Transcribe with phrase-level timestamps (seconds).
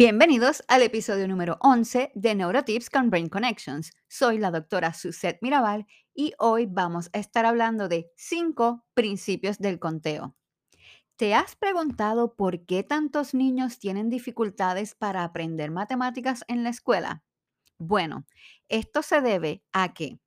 [0.00, 3.92] Bienvenidos al episodio número 11 de Neurotips con Brain Connections.
[4.08, 9.78] Soy la doctora Suzette Mirabal y hoy vamos a estar hablando de 5 principios del
[9.78, 10.34] conteo.
[11.16, 17.22] ¿Te has preguntado por qué tantos niños tienen dificultades para aprender matemáticas en la escuela?
[17.76, 18.24] Bueno,
[18.70, 20.18] esto se debe a que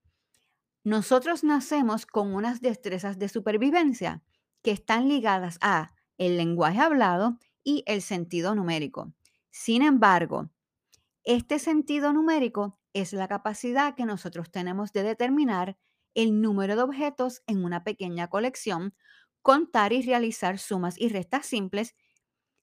[0.83, 4.21] nosotros nacemos con unas destrezas de supervivencia
[4.61, 9.11] que están ligadas a el lenguaje hablado y el sentido numérico.
[9.53, 10.49] Sin embargo,
[11.23, 15.77] este sentido numérico es la capacidad que nosotros tenemos de determinar
[16.15, 18.95] el número de objetos en una pequeña colección,
[19.41, 21.95] contar y realizar sumas y restas simples.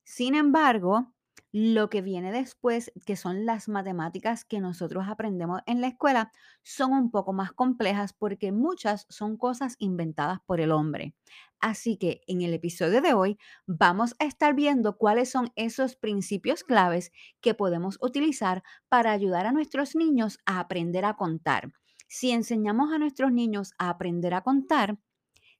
[0.04, 1.14] Sin embargo,
[1.52, 6.92] lo que viene después, que son las matemáticas que nosotros aprendemos en la escuela, son
[6.92, 11.14] un poco más complejas porque muchas son cosas inventadas por el hombre.
[11.60, 16.64] Así que en el episodio de hoy vamos a estar viendo cuáles son esos principios
[16.64, 21.72] claves que podemos utilizar para ayudar a nuestros niños a aprender a contar.
[22.08, 24.98] Si enseñamos a nuestros niños a aprender a contar,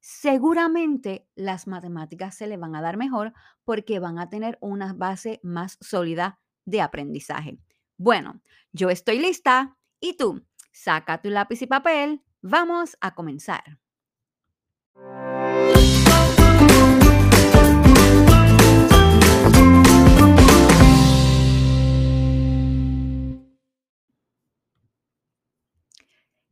[0.01, 3.33] seguramente las matemáticas se le van a dar mejor
[3.65, 7.59] porque van a tener una base más sólida de aprendizaje.
[7.97, 8.41] Bueno,
[8.73, 13.79] yo estoy lista y tú, saca tu lápiz y papel, vamos a comenzar.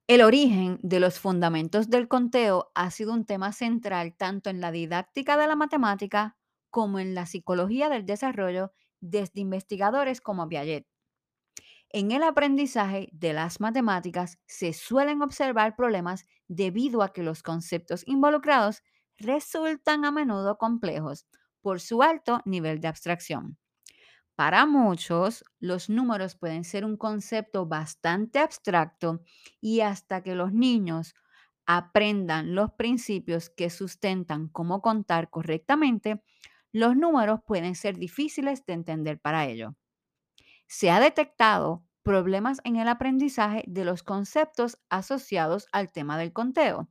[0.09, 4.73] El origen de los fundamentos del conteo ha sido un tema central tanto en la
[4.73, 6.37] didáctica de la matemática
[6.71, 10.85] como en la psicología del desarrollo desde investigadores como Piaget.
[11.91, 18.03] En el aprendizaje de las matemáticas se suelen observar problemas debido a que los conceptos
[18.07, 18.83] involucrados
[19.19, 21.27] resultan a menudo complejos
[21.61, 23.59] por su alto nivel de abstracción.
[24.39, 29.21] Para muchos, los números pueden ser un concepto bastante abstracto
[29.61, 31.17] y hasta que los niños
[31.67, 36.23] aprendan los principios que sustentan cómo contar correctamente,
[36.71, 39.75] los números pueden ser difíciles de entender para ellos.
[40.69, 46.89] Se ha detectado problemas en el aprendizaje de los conceptos asociados al tema del conteo.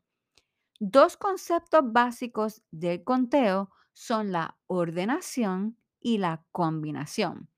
[0.82, 7.50] Dos conceptos básicos del conteo son la ordenación y la combinación.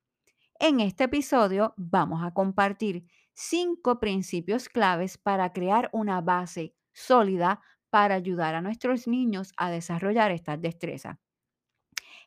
[0.60, 7.62] En este episodio vamos a compartir cinco principios claves para crear una base sólida
[7.92, 11.18] para ayudar a nuestros niños a desarrollar estas destrezas.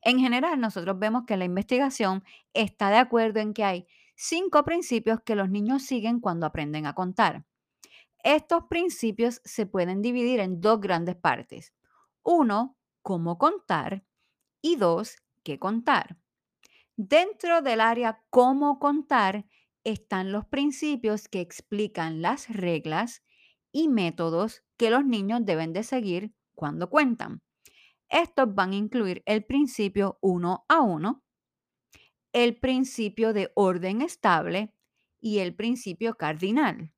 [0.00, 2.22] En general, nosotros vemos que la investigación
[2.54, 6.94] está de acuerdo en que hay cinco principios que los niños siguen cuando aprenden a
[6.94, 7.44] contar.
[8.22, 11.75] Estos principios se pueden dividir en dos grandes partes.
[12.22, 14.04] Uno, cómo contar
[14.60, 16.16] y dos, qué contar.
[16.97, 19.47] Dentro del área cómo contar
[19.84, 23.22] están los principios que explican las reglas
[23.72, 27.42] y métodos que los niños deben de seguir cuando cuentan.
[28.08, 31.25] Estos van a incluir el principio 1 a 1,
[32.32, 34.74] el principio de orden estable
[35.20, 36.92] y el principio cardinal.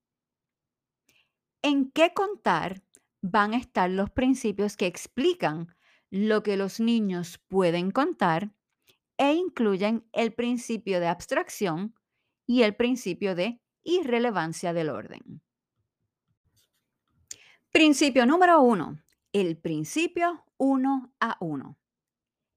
[1.62, 2.82] ¿En qué contar
[3.22, 5.75] van a estar los principios que explican
[6.15, 8.53] lo que los niños pueden contar
[9.17, 11.97] e incluyen el principio de abstracción
[12.47, 15.43] y el principio de irrelevancia del orden.
[17.73, 21.79] Principio número uno, el principio uno a uno.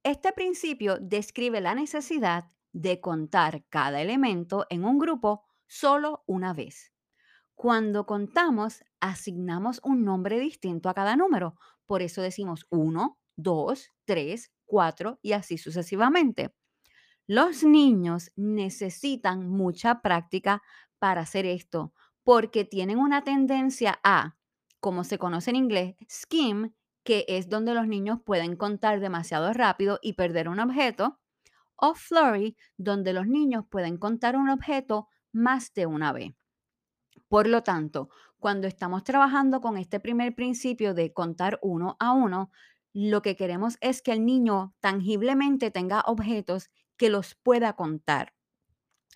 [0.03, 6.93] Este principio describe la necesidad de contar cada elemento en un grupo solo una vez.
[7.55, 11.55] Cuando contamos, asignamos un nombre distinto a cada número.
[11.87, 16.53] Por eso decimos 1, 2, 3, 4 y así sucesivamente.
[17.27, 20.61] Los niños necesitan mucha práctica
[20.99, 21.93] para hacer esto
[22.23, 24.35] porque tienen una tendencia a,
[24.81, 26.73] como se conoce en inglés, skim,
[27.03, 31.19] que es donde los niños pueden contar demasiado rápido y perder un objeto,
[31.77, 36.33] o flurry, donde los niños pueden contar un objeto más de una vez.
[37.29, 38.09] Por lo tanto,
[38.39, 42.51] cuando estamos trabajando con este primer principio de contar uno a uno,
[42.93, 48.33] lo que queremos es que el niño tangiblemente tenga objetos que los pueda contar.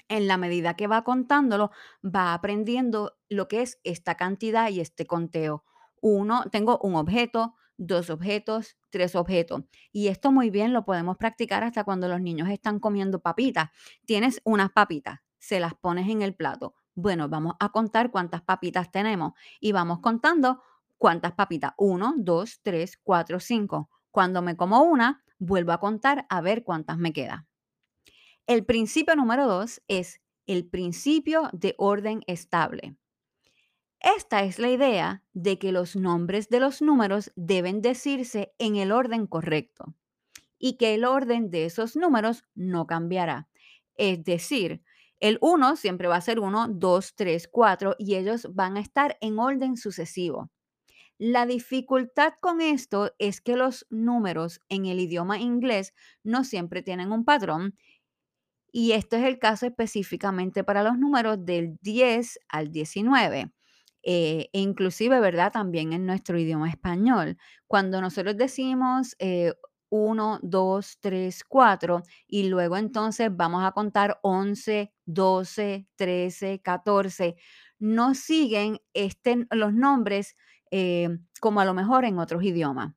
[0.07, 1.71] En la medida que va contándolo,
[2.03, 5.63] va aprendiendo lo que es esta cantidad y este conteo.
[6.01, 9.63] Uno, tengo un objeto, dos objetos, tres objetos.
[9.91, 13.69] Y esto muy bien lo podemos practicar hasta cuando los niños están comiendo papitas.
[14.05, 16.75] Tienes unas papitas, se las pones en el plato.
[16.93, 20.61] Bueno, vamos a contar cuántas papitas tenemos y vamos contando
[21.01, 21.73] ¿Cuántas papitas?
[21.79, 23.89] Uno, dos, tres, cuatro, cinco.
[24.11, 27.47] Cuando me como una, vuelvo a contar a ver cuántas me quedan.
[28.45, 32.97] El principio número dos es el principio de orden estable.
[33.99, 38.91] Esta es la idea de que los nombres de los números deben decirse en el
[38.91, 39.95] orden correcto
[40.59, 43.49] y que el orden de esos números no cambiará.
[43.95, 44.83] Es decir,
[45.19, 49.17] el 1 siempre va a ser 1, 2, 3, 4 y ellos van a estar
[49.19, 50.51] en orden sucesivo.
[51.23, 57.11] La dificultad con esto es que los números en el idioma inglés no siempre tienen
[57.11, 57.75] un patrón
[58.71, 63.51] y esto es el caso específicamente para los números del 10 al 19.
[64.01, 65.51] Eh, e inclusive, ¿verdad?
[65.51, 67.37] También en nuestro idioma español.
[67.67, 69.15] Cuando nosotros decimos
[69.89, 77.35] 1, 2, 3, 4 y luego entonces vamos a contar 11, 12, 13, 14,
[77.77, 80.35] no siguen este, los nombres
[80.71, 82.93] eh, como a lo mejor en otros idiomas.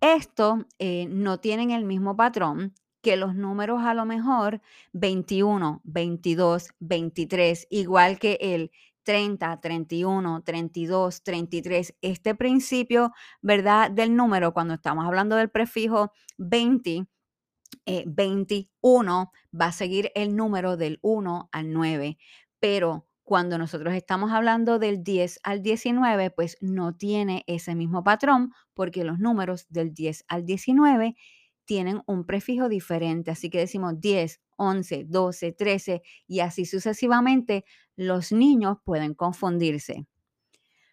[0.00, 4.60] Esto eh, no tienen el mismo patrón que los números a lo mejor
[4.92, 8.70] 21, 22, 23, igual que el
[9.08, 11.94] 30, 31, 32, 33.
[12.02, 13.90] Este principio, ¿verdad?
[13.90, 17.06] Del número, cuando estamos hablando del prefijo 20,
[18.06, 22.18] 21, eh, va a seguir el número del 1 al 9.
[22.60, 28.54] Pero cuando nosotros estamos hablando del 10 al 19, pues no tiene ese mismo patrón
[28.72, 31.14] porque los números del 10 al 19
[31.66, 33.30] tienen un prefijo diferente.
[33.30, 37.66] Así que decimos 10, 11, 12, 13 y así sucesivamente,
[37.96, 40.06] los niños pueden confundirse.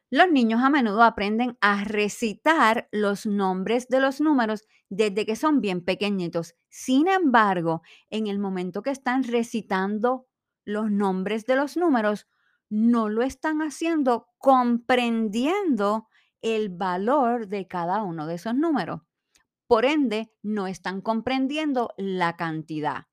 [0.10, 5.62] Los niños a menudo aprenden a recitar los nombres de los números desde que son
[5.62, 6.56] bien pequeñitos.
[6.68, 10.28] Sin embargo, en el momento que están recitando
[10.66, 12.28] los nombres de los números,
[12.70, 16.08] no lo están haciendo comprendiendo
[16.42, 19.02] el valor de cada uno de esos números.
[19.68, 23.08] Por ende, no están comprendiendo la cantidad.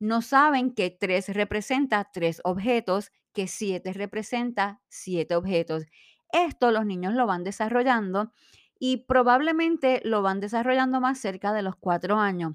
[0.00, 5.84] No saben que 3 representa 3 objetos, que 7 representa 7 objetos.
[6.32, 8.32] Esto los niños lo van desarrollando
[8.78, 12.54] y probablemente lo van desarrollando más cerca de los 4 años.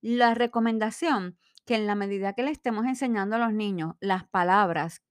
[0.00, 5.02] La recomendación que en la medida que le estemos enseñando a los niños las palabras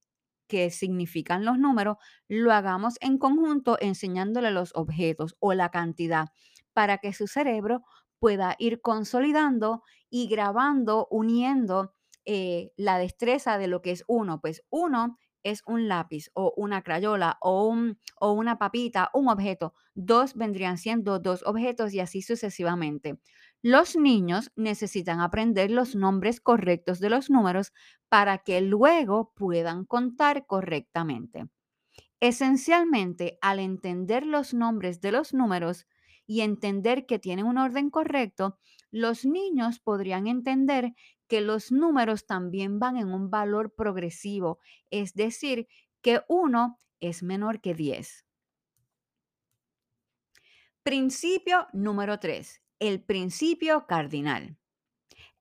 [0.47, 6.29] que significan los números, lo hagamos en conjunto enseñándole los objetos o la cantidad
[6.73, 7.83] para que su cerebro
[8.19, 11.93] pueda ir consolidando y grabando, uniendo
[12.25, 14.41] eh, la destreza de lo que es uno.
[14.41, 19.73] Pues uno es un lápiz o una crayola o, un, o una papita, un objeto.
[19.95, 23.19] Dos vendrían siendo dos objetos y así sucesivamente.
[23.63, 27.73] Los niños necesitan aprender los nombres correctos de los números
[28.09, 31.47] para que luego puedan contar correctamente.
[32.19, 35.85] Esencialmente, al entender los nombres de los números
[36.25, 38.57] y entender que tienen un orden correcto,
[38.89, 40.93] los niños podrían entender
[41.27, 44.59] que los números también van en un valor progresivo,
[44.89, 45.67] es decir,
[46.01, 48.25] que uno es menor que 10.
[50.83, 54.57] Principio número 3 el principio cardinal.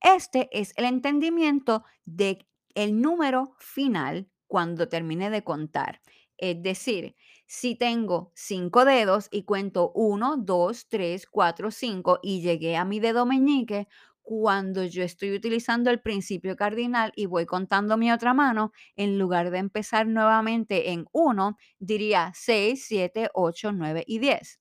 [0.00, 6.00] Este es el entendimiento de el número final cuando termine de contar.
[6.36, 12.76] Es decir, si tengo cinco dedos y cuento 1, 2, 3, 4, 5 y llegué
[12.76, 13.88] a mi dedo meñique,
[14.22, 19.50] cuando yo estoy utilizando el principio cardinal y voy contando mi otra mano, en lugar
[19.50, 24.60] de empezar nuevamente en 1, diría 6, 7, 8, 9 y 10.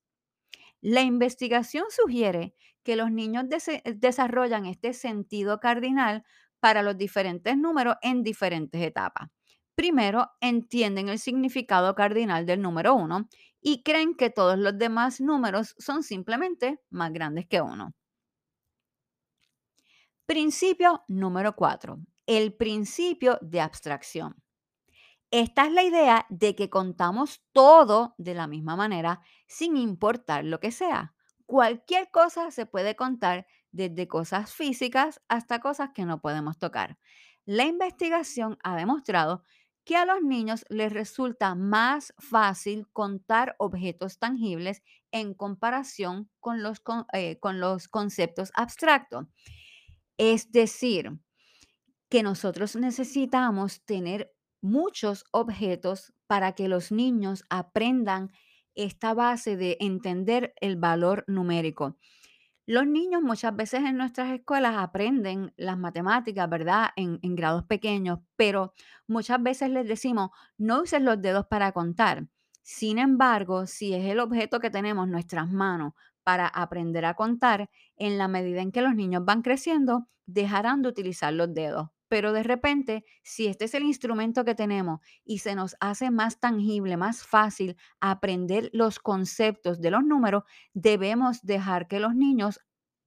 [0.82, 3.46] La investigación sugiere que los niños
[3.96, 6.24] desarrollan este sentido cardinal
[6.60, 9.30] para los diferentes números en diferentes etapas.
[9.76, 13.30] Primero, entienden el significado cardinal del número 1
[13.62, 17.94] y creen que todos los demás números son simplemente más grandes que 1.
[20.26, 21.98] Principio número 4.
[22.26, 24.36] El principio de abstracción.
[25.32, 30.60] Esta es la idea de que contamos todo de la misma manera sin importar lo
[30.60, 31.14] que sea
[31.50, 37.00] cualquier cosa se puede contar desde cosas físicas hasta cosas que no podemos tocar.
[37.44, 39.44] La investigación ha demostrado
[39.84, 46.84] que a los niños les resulta más fácil contar objetos tangibles en comparación con los,
[47.14, 49.26] eh, con los conceptos abstractos.
[50.20, 51.18] Es decir,
[52.10, 58.32] que nosotros necesitamos tener muchos objetos para que los niños aprendan
[58.76, 61.98] esta base de entender el valor numérico.
[62.66, 66.90] Los niños muchas veces en nuestras escuelas aprenden las matemáticas, ¿verdad?
[66.96, 68.74] En, grados pequeños, pero
[69.08, 72.28] muchas veces les decimos, no uses los dedos para contar.
[72.62, 77.72] Sin embargo, si es el objeto que tenemos en nuestras manos para aprender a contar,
[77.96, 81.90] en la medida en que los niños van creciendo, dejarán de utilizar los dedos.
[82.10, 86.40] Pero de repente, si este es el instrumento que tenemos y se nos hace más
[86.40, 92.60] tangible, más fácil aprender los conceptos de los números, debemos dejar que los niños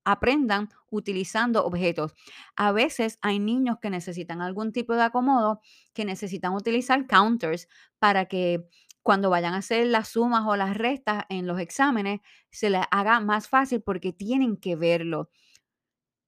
[0.04, 2.14] aprendan utilizando objetos.
[2.56, 5.60] A veces hay niños que necesitan algún tipo de acomodo,
[5.94, 7.68] que necesitan utilizar counters
[7.98, 8.66] para que
[9.02, 13.20] cuando vayan a hacer las sumas o las restas en los exámenes, se les haga
[13.20, 15.30] más fácil porque tienen que verlo.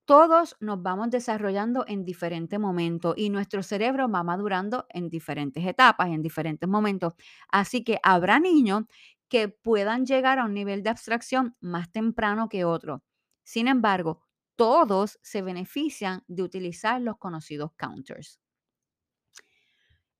[0.07, 6.09] Todos nos vamos desarrollando en diferentes momentos y nuestro cerebro va madurando en diferentes etapas,
[6.09, 7.15] en diferentes momentos.
[7.49, 8.85] Así que habrá niños
[9.29, 13.01] que puedan llegar a un nivel de abstracción más temprano que otros.
[13.45, 14.21] Sin embargo,
[14.57, 18.41] todos se benefician de utilizar los conocidos counters.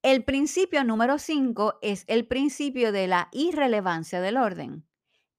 [0.03, 4.87] El principio número 5 es el principio de la irrelevancia del orden.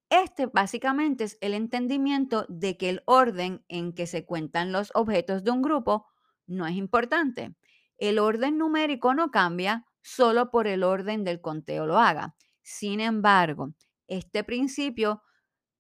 [0.09, 5.43] Este básicamente es el entendimiento de que el orden en que se cuentan los objetos
[5.43, 6.05] de un grupo
[6.47, 7.55] no es importante.
[7.97, 12.35] El orden numérico no cambia solo por el orden del conteo lo haga.
[12.62, 13.74] Sin embargo,
[14.07, 15.24] este principio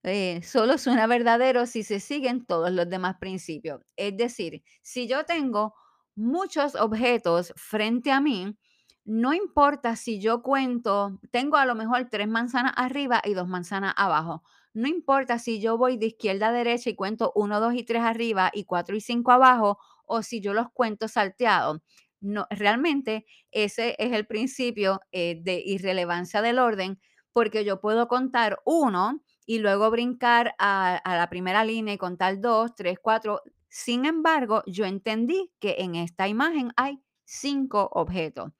[0.03, 3.81] eh, solo suena verdadero si se siguen todos los demás principios.
[3.95, 5.75] Es decir, si yo tengo
[6.15, 8.57] muchos objetos frente a mí,
[9.05, 13.93] no importa si yo cuento, tengo a lo mejor tres manzanas arriba y dos manzanas
[13.97, 14.41] abajo.
[14.73, 18.01] No importa si yo voy de izquierda a derecha y cuento uno, dos y tres
[18.01, 21.81] arriba y cuatro y cinco abajo, o si yo los cuento salteados.
[22.19, 26.99] No, realmente ese es el principio eh, de irrelevancia del orden,
[27.31, 32.41] porque yo puedo contar uno y luego brincar a, a la primera línea y contar
[32.41, 33.41] dos, tres, cuatro.
[33.69, 38.51] Sin embargo, yo entendí que en esta imagen hay cinco objetos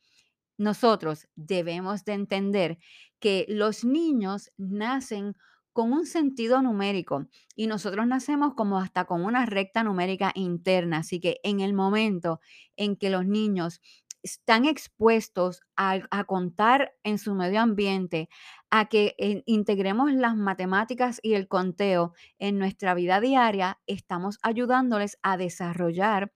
[0.57, 2.77] nosotros debemos de entender
[3.19, 5.35] que los niños nacen
[5.74, 11.00] con un sentido numérico y nosotros nacemos como hasta con una recta numérica interna.
[11.00, 12.39] Así que en el momento
[12.77, 13.81] en que los niños
[14.24, 18.27] están expuestos a, contar en su medio ambiente,
[18.71, 25.19] a que eh, integremos las matemáticas y el conteo en nuestra vida diaria, estamos ayudándoles
[25.21, 26.33] a desarrollar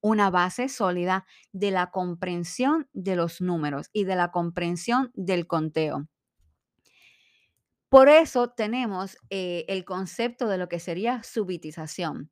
[0.00, 6.08] una base sólida de la comprensión de los números y de la comprensión del conteo.
[7.88, 12.30] Por eso tenemos eh, el concepto de lo que sería subitización.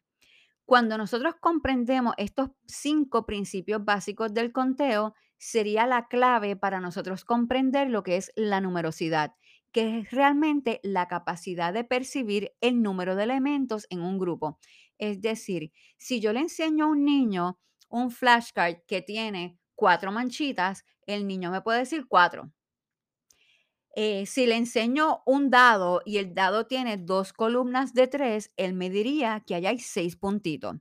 [0.67, 7.91] Cuando nosotros comprendemos estos cinco principios básicos del conteo, sería la clave para nosotros comprender
[7.91, 9.35] lo que es la numerosidad,
[9.73, 14.59] que es realmente la capacidad de percibir el número de elementos en un grupo.
[14.99, 17.59] Es decir, si yo le enseño a un niño
[17.89, 22.53] un flashcard que tiene cuatro manchitas, el niño me puede decir cuatro.
[23.97, 28.75] Eh, si le enseño un dado y el dado tiene dos columnas de tres, él
[28.75, 30.77] me diría que hay seis puntitos.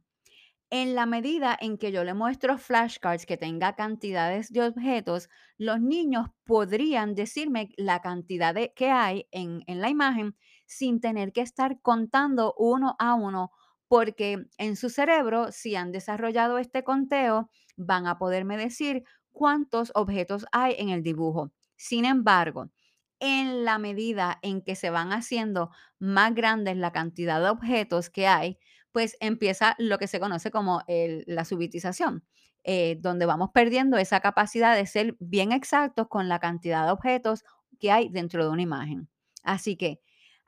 [0.71, 5.29] En la medida en que yo le muestro flashcards que tenga cantidades de objetos,
[5.59, 11.31] los niños podrían decirme la cantidad de, que hay en, en la imagen sin tener
[11.31, 13.51] que estar contando uno a uno
[13.93, 20.47] porque en su cerebro, si han desarrollado este conteo, van a poderme decir cuántos objetos
[20.51, 21.51] hay en el dibujo.
[21.75, 22.71] Sin embargo,
[23.19, 25.69] en la medida en que se van haciendo
[25.99, 28.57] más grandes la cantidad de objetos que hay,
[28.91, 32.25] pues empieza lo que se conoce como la subitización,
[32.63, 37.43] eh, donde vamos perdiendo esa capacidad de ser bien exactos con la cantidad de objetos
[37.79, 39.07] que hay dentro de una imagen.
[39.43, 39.99] Así que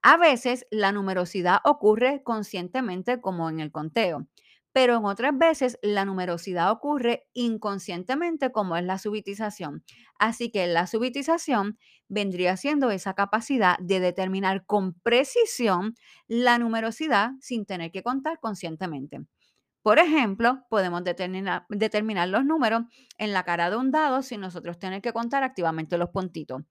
[0.08, 4.28] a veces la numerosidad ocurre conscientemente como en el conteo,
[4.72, 9.84] pero en otras veces la numerosidad ocurre inconscientemente como es la subitización.
[10.20, 15.96] Así que la subitización vendría siendo esa capacidad de determinar con precisión
[16.28, 19.26] la numerosidad sin tener que contar conscientemente.
[19.82, 21.66] Por ejemplo, podemos determinar,
[22.30, 22.84] los números
[23.18, 26.62] en la cara de un dado sin nosotros tener que contar activamente los puntitos.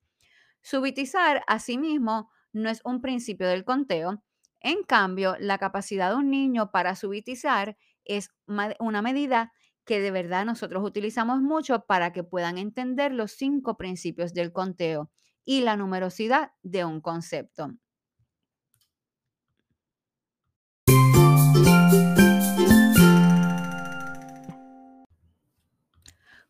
[0.62, 4.22] Subitizar, asimismo, no es un principio del conteo.
[4.60, 9.52] En cambio, la capacidad de un niño para subitizar es una medida
[9.84, 15.10] que de verdad nosotros utilizamos mucho para que puedan entender los cinco principios del conteo
[15.44, 17.72] y la numerosidad de un concepto.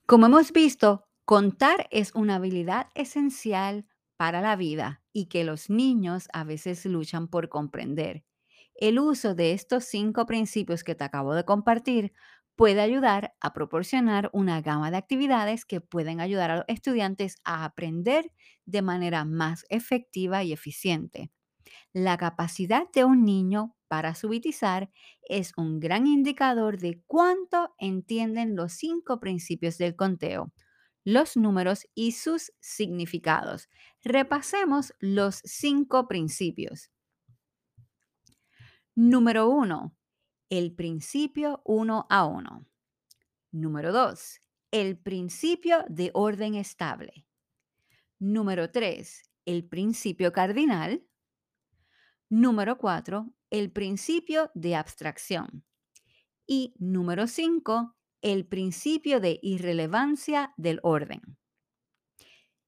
[0.07, 6.29] Como hemos visto, contar es una habilidad esencial para la vida y que los niños
[6.35, 8.25] a veces luchan por comprender.
[8.75, 12.13] El uso de estos cinco principios que te acabo de compartir
[12.57, 17.65] puede ayudar a proporcionar una gama de actividades que pueden ayudar a los estudiantes a
[17.65, 18.33] aprender
[18.67, 21.31] de manera más efectiva y eficiente.
[21.95, 24.91] La capacidad de un niño para subitizar
[25.23, 30.53] es un gran indicador de cuánto entienden los cinco principios del conteo,
[31.05, 33.69] los números y sus significados.
[34.03, 36.91] Repasemos los cinco principios.
[38.95, 39.95] Número 1.
[40.51, 42.67] El principio 1 a 1.
[43.53, 44.41] Número 2.
[44.71, 47.27] El principio de orden estable.
[48.19, 49.23] Número 3.
[49.45, 51.05] El principio cardinal.
[52.31, 53.33] Número 4.
[53.51, 55.65] El principio de abstracción.
[56.47, 57.97] Y número 5.
[58.25, 61.37] El principio de irrelevancia del orden.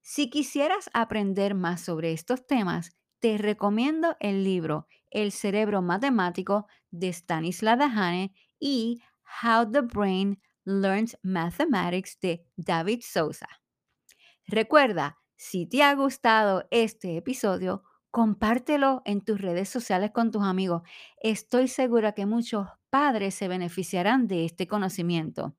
[0.03, 7.09] Si quisieras aprender más sobre estos temas, te recomiendo el libro El cerebro matemático de
[7.09, 9.01] Stanislav Dahane y
[9.43, 13.49] How the Brain Learns Mathematics de David Sousa.
[14.47, 20.83] Recuerda, si te ha gustado este episodio, compártelo en tus redes sociales con tus amigos.
[21.23, 25.57] Estoy segura que muchos padres se beneficiarán de este conocimiento.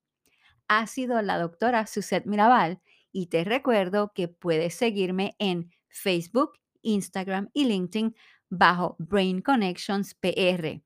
[0.67, 2.81] Ha sido la doctora Suzette Mirabal
[3.12, 8.15] y te recuerdo que puedes seguirme en Facebook, Instagram y LinkedIn
[8.50, 10.81] bajo Brain Connections PR.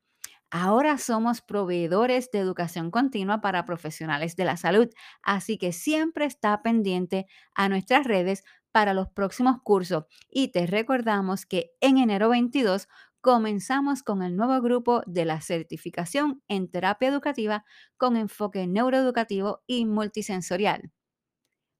[0.54, 4.90] Ahora somos proveedores de educación continua para profesionales de la salud,
[5.24, 11.46] así que siempre está pendiente a nuestras redes para los próximos cursos y te recordamos
[11.46, 12.88] que en enero 22
[13.22, 17.66] comenzamos con el nuevo grupo de la certificación en terapia educativa
[17.98, 20.92] con enfoque neuroeducativo y multisensorial.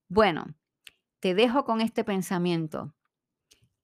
[0.10, 0.56] Bueno,
[1.20, 2.96] te dejo con este pensamiento.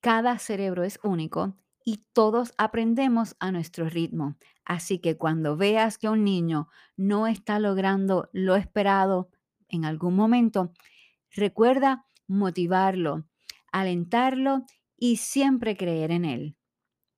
[0.02, 4.38] Cada cerebro es único y todos aprendemos a nuestro ritmo.
[4.66, 9.30] Así que cuando veas que un niño no está logrando lo esperado
[9.70, 10.74] en algún momento,
[11.32, 13.26] recuerda motivarlo,
[13.72, 14.66] alentarlo
[14.98, 16.57] y siempre creer en él.